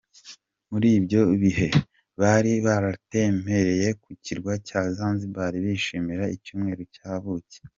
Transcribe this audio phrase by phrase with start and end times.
[0.71, 1.67] Muri ibyo bihe
[2.21, 7.59] bari baratembereye ku kirwa cya Zanzibar bishimira Icyumweru cya buki.